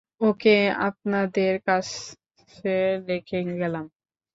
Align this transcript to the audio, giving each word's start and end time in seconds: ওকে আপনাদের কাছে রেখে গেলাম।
ওকে 0.21 0.55
আপনাদের 0.87 1.53
কাছে 1.67 2.73
রেখে 3.07 3.39
গেলাম। 3.61 3.85